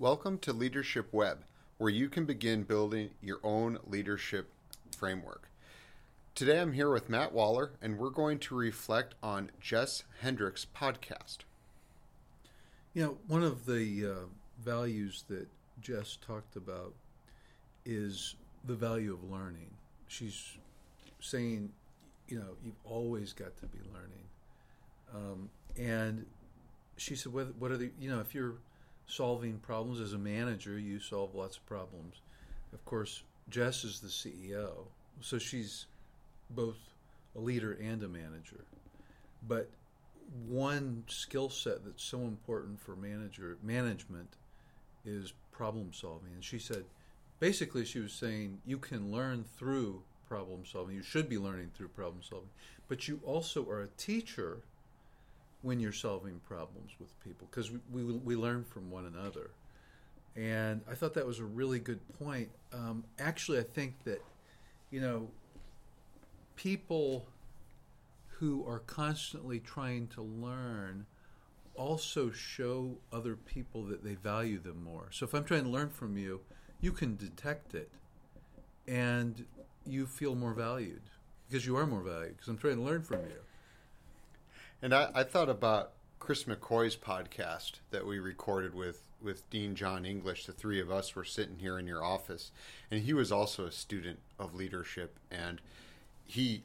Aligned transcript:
Welcome 0.00 0.38
to 0.38 0.52
Leadership 0.52 1.12
Web, 1.12 1.38
where 1.76 1.90
you 1.90 2.08
can 2.08 2.24
begin 2.24 2.62
building 2.62 3.10
your 3.20 3.40
own 3.42 3.80
leadership 3.84 4.48
framework. 4.96 5.50
Today 6.36 6.60
I'm 6.60 6.72
here 6.72 6.88
with 6.88 7.08
Matt 7.08 7.32
Waller, 7.32 7.72
and 7.82 7.98
we're 7.98 8.10
going 8.10 8.38
to 8.38 8.54
reflect 8.54 9.16
on 9.24 9.50
Jess 9.60 10.04
Hendricks' 10.20 10.64
podcast. 10.72 11.38
You 12.94 13.02
know, 13.02 13.18
one 13.26 13.42
of 13.42 13.66
the 13.66 14.06
uh, 14.06 14.26
values 14.64 15.24
that 15.26 15.48
Jess 15.82 16.16
talked 16.24 16.54
about 16.54 16.94
is 17.84 18.36
the 18.64 18.76
value 18.76 19.12
of 19.12 19.28
learning. 19.28 19.70
She's 20.06 20.58
saying, 21.18 21.72
you 22.28 22.38
know, 22.38 22.54
you've 22.64 22.78
always 22.84 23.32
got 23.32 23.56
to 23.56 23.66
be 23.66 23.78
learning. 23.92 24.26
Um, 25.12 25.50
and 25.76 26.24
she 26.96 27.16
said, 27.16 27.32
what, 27.32 27.52
what 27.56 27.72
are 27.72 27.76
the, 27.76 27.90
you 28.00 28.08
know, 28.08 28.20
if 28.20 28.32
you're 28.32 28.54
solving 29.08 29.58
problems 29.58 30.00
as 30.00 30.12
a 30.12 30.18
manager, 30.18 30.78
you 30.78 31.00
solve 31.00 31.34
lots 31.34 31.56
of 31.56 31.66
problems. 31.66 32.20
Of 32.72 32.84
course, 32.84 33.22
Jess 33.48 33.82
is 33.82 34.00
the 34.00 34.08
CEO, 34.08 34.86
so 35.20 35.38
she's 35.38 35.86
both 36.50 36.76
a 37.34 37.40
leader 37.40 37.72
and 37.82 38.02
a 38.02 38.08
manager. 38.08 38.64
But 39.46 39.70
one 40.46 41.04
skill 41.08 41.48
set 41.48 41.84
that's 41.84 42.04
so 42.04 42.20
important 42.20 42.78
for 42.78 42.94
manager 42.94 43.56
management 43.62 44.36
is 45.04 45.32
problem 45.50 45.92
solving. 45.92 46.32
And 46.34 46.44
she 46.44 46.58
said, 46.58 46.84
basically, 47.40 47.84
she 47.84 48.00
was 48.00 48.12
saying 48.12 48.60
you 48.66 48.78
can 48.78 49.10
learn 49.10 49.44
through 49.56 50.02
problem 50.28 50.64
solving. 50.66 50.94
You 50.94 51.02
should 51.02 51.28
be 51.28 51.38
learning 51.38 51.70
through 51.74 51.88
problem 51.88 52.22
solving, 52.22 52.50
but 52.88 53.08
you 53.08 53.20
also 53.24 53.66
are 53.68 53.80
a 53.80 53.88
teacher 53.96 54.58
when 55.62 55.80
you're 55.80 55.92
solving 55.92 56.40
problems 56.46 56.92
with 57.00 57.08
people 57.24 57.48
because 57.50 57.70
we, 57.70 57.78
we, 57.92 58.12
we 58.12 58.36
learn 58.36 58.64
from 58.64 58.90
one 58.90 59.06
another. 59.06 59.50
And 60.36 60.82
I 60.88 60.94
thought 60.94 61.14
that 61.14 61.26
was 61.26 61.40
a 61.40 61.44
really 61.44 61.80
good 61.80 62.00
point. 62.18 62.48
Um, 62.72 63.04
actually, 63.18 63.58
I 63.58 63.64
think 63.64 63.94
that, 64.04 64.22
you 64.90 65.00
know, 65.00 65.28
people 66.54 67.26
who 68.38 68.64
are 68.68 68.78
constantly 68.80 69.58
trying 69.58 70.06
to 70.08 70.22
learn 70.22 71.06
also 71.74 72.30
show 72.30 72.96
other 73.12 73.34
people 73.34 73.84
that 73.84 74.04
they 74.04 74.14
value 74.14 74.58
them 74.60 74.82
more. 74.82 75.08
So 75.10 75.24
if 75.24 75.34
I'm 75.34 75.44
trying 75.44 75.64
to 75.64 75.70
learn 75.70 75.90
from 75.90 76.16
you, 76.16 76.40
you 76.80 76.92
can 76.92 77.16
detect 77.16 77.74
it 77.74 77.90
and 78.86 79.44
you 79.86 80.06
feel 80.06 80.34
more 80.34 80.52
valued 80.52 81.02
because 81.48 81.66
you 81.66 81.76
are 81.76 81.86
more 81.86 82.02
valued 82.02 82.36
because 82.36 82.48
I'm 82.48 82.58
trying 82.58 82.76
to 82.76 82.82
learn 82.82 83.02
from 83.02 83.20
you. 83.22 83.40
And 84.82 84.94
I, 84.94 85.10
I 85.14 85.22
thought 85.24 85.48
about 85.48 85.92
Chris 86.18 86.44
McCoy's 86.44 86.96
podcast 86.96 87.72
that 87.90 88.06
we 88.06 88.18
recorded 88.18 88.74
with, 88.74 89.02
with 89.20 89.48
Dean 89.50 89.74
John 89.74 90.04
English. 90.04 90.46
The 90.46 90.52
three 90.52 90.80
of 90.80 90.90
us 90.90 91.14
were 91.14 91.24
sitting 91.24 91.56
here 91.58 91.78
in 91.78 91.86
your 91.86 92.04
office, 92.04 92.52
and 92.90 93.02
he 93.02 93.12
was 93.12 93.32
also 93.32 93.66
a 93.66 93.72
student 93.72 94.20
of 94.38 94.54
leadership, 94.54 95.18
and 95.30 95.60
he 96.26 96.62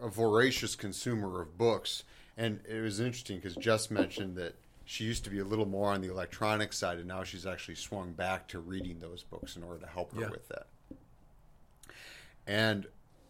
a 0.00 0.08
voracious 0.08 0.76
consumer 0.76 1.40
of 1.40 1.58
books. 1.58 2.04
And 2.36 2.60
it 2.68 2.80
was 2.80 3.00
interesting 3.00 3.36
because 3.38 3.56
Jess 3.56 3.90
mentioned 3.90 4.36
that 4.36 4.54
she 4.84 5.04
used 5.04 5.24
to 5.24 5.30
be 5.30 5.40
a 5.40 5.44
little 5.44 5.66
more 5.66 5.90
on 5.92 6.00
the 6.02 6.10
electronic 6.10 6.72
side, 6.72 6.98
and 6.98 7.08
now 7.08 7.24
she's 7.24 7.46
actually 7.46 7.74
swung 7.74 8.12
back 8.12 8.46
to 8.48 8.60
reading 8.60 9.00
those 9.00 9.22
books 9.24 9.56
in 9.56 9.62
order 9.64 9.80
to 9.80 9.86
help 9.90 10.14
her 10.14 10.20
Yeah. 10.22 10.30
with 10.30 10.46
that. 10.48 10.66
And 12.46 12.86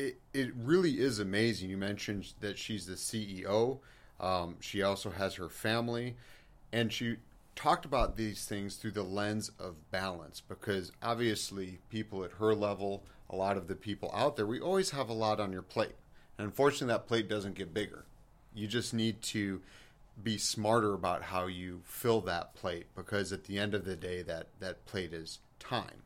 it, 0.00 0.18
it 0.32 0.52
really 0.56 0.98
is 0.98 1.18
amazing. 1.18 1.68
You 1.68 1.76
mentioned 1.76 2.32
that 2.40 2.56
she's 2.56 2.86
the 2.86 2.94
CEO. 2.94 3.80
Um, 4.18 4.56
she 4.60 4.82
also 4.82 5.10
has 5.10 5.34
her 5.34 5.50
family, 5.50 6.16
and 6.72 6.90
she 6.92 7.16
talked 7.54 7.84
about 7.84 8.16
these 8.16 8.46
things 8.46 8.76
through 8.76 8.92
the 8.92 9.02
lens 9.02 9.50
of 9.58 9.90
balance 9.90 10.40
because 10.40 10.90
obviously 11.02 11.80
people 11.90 12.24
at 12.24 12.32
her 12.32 12.54
level, 12.54 13.04
a 13.28 13.36
lot 13.36 13.58
of 13.58 13.68
the 13.68 13.74
people 13.74 14.10
out 14.14 14.36
there, 14.36 14.46
we 14.46 14.58
always 14.58 14.90
have 14.90 15.10
a 15.10 15.14
lot 15.14 15.38
on 15.38 15.52
your 15.52 15.62
plate. 15.62 15.96
And 16.38 16.46
unfortunately, 16.46 16.94
that 16.94 17.06
plate 17.06 17.28
doesn't 17.28 17.54
get 17.54 17.74
bigger. 17.74 18.06
You 18.54 18.66
just 18.66 18.94
need 18.94 19.20
to 19.22 19.60
be 20.22 20.38
smarter 20.38 20.94
about 20.94 21.22
how 21.22 21.46
you 21.46 21.82
fill 21.84 22.22
that 22.22 22.54
plate 22.54 22.86
because 22.96 23.32
at 23.32 23.44
the 23.44 23.58
end 23.58 23.74
of 23.74 23.84
the 23.84 23.96
day, 23.96 24.22
that, 24.22 24.46
that 24.60 24.86
plate 24.86 25.12
is 25.12 25.40
time 25.58 26.02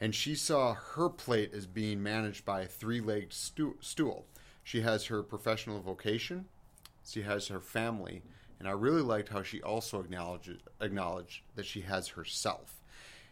and 0.00 0.14
she 0.14 0.34
saw 0.34 0.74
her 0.74 1.08
plate 1.08 1.52
as 1.54 1.66
being 1.66 2.02
managed 2.02 2.44
by 2.44 2.62
a 2.62 2.66
three-legged 2.66 3.32
stu- 3.32 3.76
stool. 3.80 4.26
She 4.62 4.80
has 4.80 5.06
her 5.06 5.22
professional 5.22 5.80
vocation, 5.80 6.46
she 7.06 7.22
has 7.22 7.48
her 7.48 7.60
family, 7.60 8.22
and 8.58 8.66
I 8.68 8.72
really 8.72 9.02
liked 9.02 9.28
how 9.28 9.42
she 9.42 9.62
also 9.62 10.00
acknowledged 10.00 10.62
acknowledged 10.80 11.42
that 11.54 11.66
she 11.66 11.82
has 11.82 12.08
herself, 12.08 12.80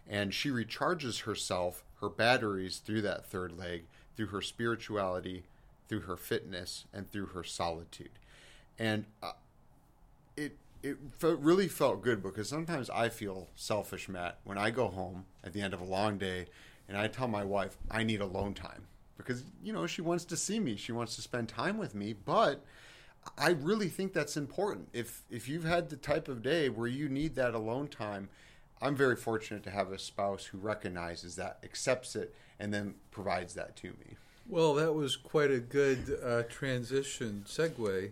and 0.08 0.34
she 0.34 0.50
recharges 0.50 1.22
herself, 1.22 1.84
her 2.00 2.08
batteries 2.08 2.78
through 2.78 3.02
that 3.02 3.26
third 3.26 3.56
leg, 3.56 3.84
through 4.16 4.26
her 4.26 4.42
spirituality, 4.42 5.44
through 5.88 6.00
her 6.00 6.16
fitness, 6.16 6.84
and 6.92 7.10
through 7.10 7.26
her 7.26 7.44
solitude, 7.44 8.10
and. 8.78 9.06
Uh, 9.22 9.32
it 10.36 10.56
it 10.82 10.96
fe- 11.18 11.34
really 11.34 11.68
felt 11.68 12.02
good 12.02 12.22
because 12.22 12.48
sometimes 12.48 12.90
I 12.90 13.08
feel 13.08 13.48
selfish, 13.54 14.08
Matt, 14.08 14.38
when 14.44 14.58
I 14.58 14.70
go 14.70 14.88
home 14.88 15.26
at 15.44 15.52
the 15.52 15.60
end 15.60 15.74
of 15.74 15.80
a 15.80 15.84
long 15.84 16.18
day 16.18 16.46
and 16.88 16.96
I 16.96 17.06
tell 17.08 17.28
my 17.28 17.44
wife 17.44 17.76
I 17.90 18.02
need 18.02 18.20
alone 18.20 18.54
time 18.54 18.86
because 19.16 19.44
you 19.62 19.72
know 19.72 19.86
she 19.86 20.02
wants 20.02 20.24
to 20.26 20.36
see 20.36 20.60
me, 20.60 20.76
she 20.76 20.92
wants 20.92 21.16
to 21.16 21.22
spend 21.22 21.48
time 21.48 21.78
with 21.78 21.94
me, 21.94 22.12
but 22.12 22.64
I 23.38 23.50
really 23.50 23.88
think 23.88 24.12
that's 24.12 24.36
important. 24.36 24.88
If 24.92 25.22
if 25.30 25.48
you've 25.48 25.64
had 25.64 25.88
the 25.88 25.96
type 25.96 26.28
of 26.28 26.42
day 26.42 26.68
where 26.68 26.88
you 26.88 27.08
need 27.08 27.34
that 27.36 27.54
alone 27.54 27.88
time, 27.88 28.28
I'm 28.80 28.96
very 28.96 29.16
fortunate 29.16 29.62
to 29.64 29.70
have 29.70 29.92
a 29.92 29.98
spouse 29.98 30.46
who 30.46 30.58
recognizes 30.58 31.36
that, 31.36 31.58
accepts 31.62 32.16
it, 32.16 32.34
and 32.58 32.74
then 32.74 32.94
provides 33.10 33.54
that 33.54 33.76
to 33.76 33.88
me. 33.88 34.16
Well, 34.48 34.74
that 34.74 34.92
was 34.92 35.16
quite 35.16 35.52
a 35.52 35.60
good 35.60 36.18
uh, 36.22 36.42
transition 36.48 37.44
segue 37.46 38.10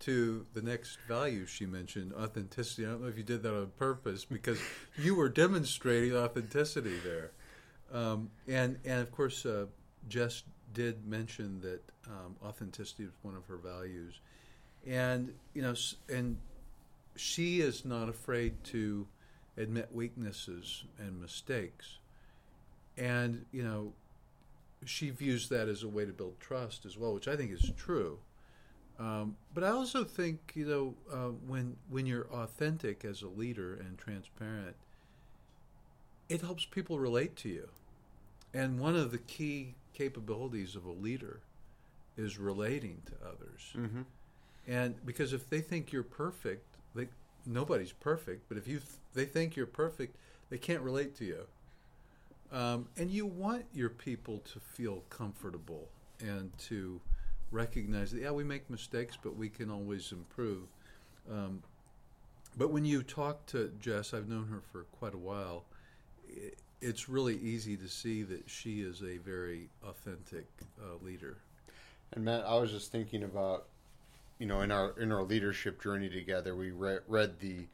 to 0.00 0.46
the 0.54 0.62
next 0.62 0.98
value 1.08 1.46
she 1.46 1.66
mentioned 1.66 2.12
authenticity. 2.12 2.84
I 2.84 2.90
don't 2.90 3.02
know 3.02 3.08
if 3.08 3.16
you 3.16 3.22
did 3.22 3.42
that 3.42 3.54
on 3.54 3.70
purpose 3.78 4.24
because 4.24 4.58
you 4.96 5.14
were 5.14 5.28
demonstrating 5.28 6.16
authenticity 6.16 6.98
there. 7.04 7.30
Um, 7.92 8.30
and, 8.46 8.78
and 8.84 9.00
of 9.00 9.10
course, 9.12 9.46
uh, 9.46 9.66
Jess 10.08 10.42
did 10.74 11.06
mention 11.06 11.60
that 11.62 11.82
um, 12.06 12.36
authenticity 12.44 13.04
was 13.04 13.14
one 13.22 13.36
of 13.36 13.46
her 13.46 13.56
values. 13.56 14.20
And, 14.86 15.32
you 15.54 15.62
know, 15.62 15.74
and 16.08 16.36
she 17.16 17.60
is 17.60 17.84
not 17.84 18.08
afraid 18.08 18.62
to 18.64 19.06
admit 19.56 19.88
weaknesses 19.92 20.84
and 20.98 21.20
mistakes. 21.20 21.98
And, 22.96 23.46
you 23.52 23.62
know, 23.62 23.92
she 24.84 25.10
views 25.10 25.48
that 25.48 25.68
as 25.68 25.82
a 25.82 25.88
way 25.88 26.04
to 26.04 26.12
build 26.12 26.38
trust 26.40 26.84
as 26.84 26.96
well, 26.96 27.14
which 27.14 27.28
I 27.28 27.36
think 27.36 27.50
is 27.50 27.72
true. 27.76 28.18
Um, 28.98 29.36
but 29.52 29.62
I 29.62 29.68
also 29.68 30.04
think 30.04 30.52
you 30.54 30.66
know 30.66 30.94
uh, 31.12 31.30
when 31.46 31.76
when 31.90 32.06
you're 32.06 32.26
authentic 32.32 33.04
as 33.04 33.22
a 33.22 33.28
leader 33.28 33.74
and 33.74 33.98
transparent, 33.98 34.76
it 36.28 36.40
helps 36.40 36.64
people 36.64 36.98
relate 36.98 37.36
to 37.36 37.48
you. 37.48 37.68
And 38.54 38.80
one 38.80 38.96
of 38.96 39.10
the 39.10 39.18
key 39.18 39.74
capabilities 39.92 40.76
of 40.76 40.86
a 40.86 40.90
leader 40.90 41.40
is 42.16 42.38
relating 42.38 43.02
to 43.06 43.12
others. 43.26 43.72
Mm-hmm. 43.74 44.02
And 44.66 44.94
because 45.04 45.32
if 45.32 45.48
they 45.48 45.60
think 45.60 45.92
you're 45.92 46.02
perfect, 46.02 46.76
they 46.94 47.08
nobody's 47.44 47.92
perfect. 47.92 48.48
But 48.48 48.56
if 48.58 48.66
you 48.66 48.78
th- 48.78 48.90
they 49.14 49.26
think 49.26 49.56
you're 49.56 49.66
perfect, 49.66 50.16
they 50.50 50.58
can't 50.58 50.82
relate 50.82 51.14
to 51.16 51.24
you. 51.24 51.46
Um, 52.52 52.88
and 52.96 53.10
you 53.10 53.26
want 53.26 53.64
your 53.74 53.88
people 53.88 54.38
to 54.52 54.60
feel 54.60 55.02
comfortable 55.10 55.88
and 56.20 56.56
to 56.60 57.00
recognize 57.50 58.10
that 58.12 58.22
yeah 58.22 58.30
we 58.30 58.44
make 58.44 58.68
mistakes, 58.70 59.16
but 59.22 59.36
we 59.36 59.48
can 59.48 59.70
always 59.70 60.12
improve. 60.12 60.68
Um, 61.30 61.62
but 62.56 62.70
when 62.70 62.84
you 62.84 63.02
talk 63.02 63.46
to 63.46 63.72
Jess, 63.80 64.14
I've 64.14 64.28
known 64.28 64.46
her 64.48 64.62
for 64.72 64.84
quite 64.98 65.14
a 65.14 65.18
while. 65.18 65.64
i 66.28 66.50
it's 66.80 67.08
really 67.08 67.36
easy 67.38 67.74
to 67.74 67.88
see 67.88 68.22
that 68.22 68.48
she 68.50 68.80
is 68.82 69.02
a 69.02 69.16
very 69.16 69.70
authentic 69.82 70.46
uh, 70.78 71.02
leader. 71.02 71.38
And 72.12 72.24
Matt, 72.24 72.44
I 72.46 72.54
was 72.56 72.70
just 72.70 72.92
thinking 72.92 73.22
about, 73.22 73.64
you 74.38 74.46
know, 74.46 74.60
in 74.60 74.70
our 74.70 74.90
in 75.00 75.10
our 75.10 75.22
leadership 75.22 75.82
journey 75.82 76.08
together, 76.08 76.54
we 76.54 76.70
re- 76.70 76.98
read 77.08 77.40
the 77.40 77.66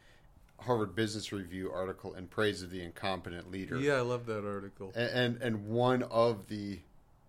Harvard 0.60 0.94
Business 0.94 1.32
Review 1.32 1.70
article 1.72 2.14
in 2.14 2.28
praise 2.28 2.62
of 2.62 2.70
the 2.70 2.82
incomplete 2.82 3.50
leader. 3.50 3.78
Yeah, 3.78 3.94
I 3.94 4.00
love 4.00 4.26
that 4.26 4.46
article. 4.46 4.92
A- 4.94 5.16
and 5.16 5.42
and 5.42 5.66
one 5.66 6.04
of 6.04 6.46
the 6.48 6.78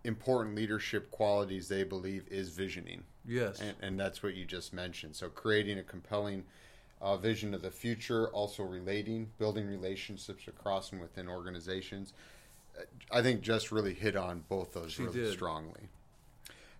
important 0.04 0.54
leadership 0.54 1.10
qualities 1.10 1.68
they 1.68 1.82
believe 1.84 2.26
is 2.30 2.50
visioning, 2.50 3.02
Yes. 3.26 3.60
and, 3.60 3.74
and 3.80 3.98
that's 4.00 4.22
what 4.22 4.34
you 4.34 4.44
Jess 4.44 4.72
mentioned. 4.72 5.16
So 5.16 5.28
creating 5.28 5.78
a 5.78 5.82
compelling 5.82 6.44
uh, 7.00 7.16
vision 7.16 7.54
of 7.54 7.62
the 7.62 7.70
future, 7.70 8.28
also 8.28 8.62
relating, 8.62 9.30
building 9.38 9.66
relationships 9.66 10.46
across 10.48 10.92
and 10.92 11.00
within 11.00 11.28
organizations. 11.28 12.12
Uh, 12.78 12.82
I 13.10 13.22
think 13.22 13.40
just 13.40 13.72
really 13.72 13.94
hit 13.94 14.16
on 14.16 14.44
both 14.48 14.72
those 14.74 14.92
She 14.92 15.02
really 15.02 15.20
did. 15.20 15.32
strongly. 15.32 15.88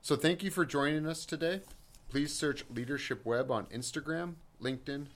So 0.03 0.17
thank 0.17 0.43
you 0.43 0.51
for 0.51 0.65
joining 0.67 1.07
us 1.07 1.25
today. 1.25 1.63
Please 2.11 2.33
search 2.35 2.65
Leadership 2.71 3.25
Web 3.25 3.51
on 3.51 3.67
Instagram, 3.67 4.35
LinkedIn, 4.63 5.07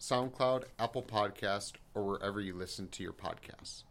SoundCloud, 0.00 0.64
Apple 0.78 1.02
Podcast, 1.02 1.72
or 1.94 2.04
wherever 2.04 2.40
you 2.40 2.54
listen 2.54 2.88
to 2.88 3.02
your 3.02 3.12
podcasts. 3.12 3.82